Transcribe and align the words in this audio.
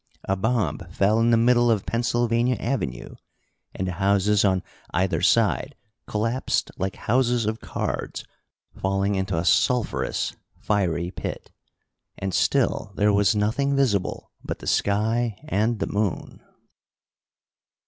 A 0.23 0.35
bomb 0.35 0.79
fell 0.91 1.19
in 1.19 1.29
the 1.29 1.37
middle 1.37 1.69
of 1.69 1.85
Pennsylvania 1.85 2.57
Avenue, 2.59 3.13
and 3.75 3.87
the 3.87 3.91
houses 3.91 4.43
on 4.43 4.63
either 4.89 5.21
side 5.21 5.75
collapsed 6.07 6.71
like 6.75 6.95
houses 6.95 7.45
of 7.45 7.59
cards, 7.61 8.25
falling 8.75 9.13
into 9.13 9.37
a 9.37 9.45
sulphurous, 9.45 10.35
fiery 10.59 11.11
pit. 11.11 11.51
And 12.17 12.33
still 12.33 12.93
there 12.95 13.13
was 13.13 13.35
nothing 13.35 13.75
visible 13.75 14.31
but 14.43 14.57
the 14.57 14.65
sky 14.65 15.39
and 15.47 15.77
the 15.77 15.85
moon. 15.85 16.41